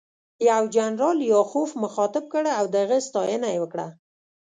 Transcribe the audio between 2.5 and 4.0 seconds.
او د هغه ستاینه یې وکړه